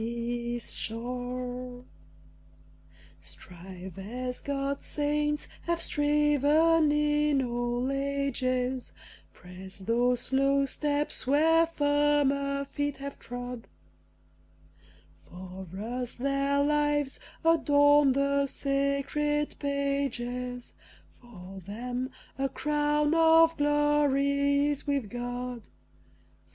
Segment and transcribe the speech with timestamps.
[0.01, 1.85] Strive
[3.99, 8.93] as God's saints have striven in all ages;
[9.31, 13.67] Press those slow steps where firmer feet have trod:
[15.29, 20.73] For us their lives adorn the sacred pages,
[21.11, 22.09] For them
[22.39, 25.61] a crown of glory is with God.